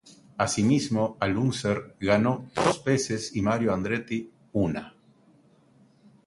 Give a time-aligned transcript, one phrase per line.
[0.35, 4.95] Asimismo, Al Unser ganó dos veces y Mario Andretti una.